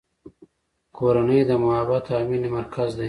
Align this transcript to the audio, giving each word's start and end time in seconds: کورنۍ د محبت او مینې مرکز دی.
کورنۍ 0.97 1.39
د 1.49 1.51
محبت 1.63 2.05
او 2.15 2.21
مینې 2.29 2.49
مرکز 2.57 2.89
دی. 2.93 2.99